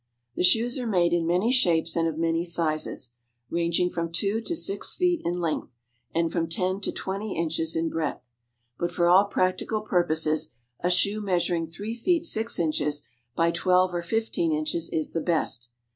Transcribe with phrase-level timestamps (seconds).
[0.35, 3.11] The shoes are made in many shapes and of many sizes,
[3.51, 5.75] ranging from two to six feet in length,
[6.11, 8.31] and from ten to twenty inches in breadth.
[8.79, 13.03] But for all practical purposes a shoe measuring three feet six inches
[13.35, 15.69] by twelve or fifteen inches is the best.